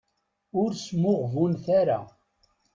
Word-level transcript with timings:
Ur 0.61 0.69
smuɣbunet 0.85 1.65
ara. 1.79 1.99